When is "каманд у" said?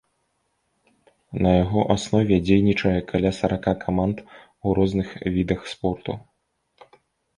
3.87-4.77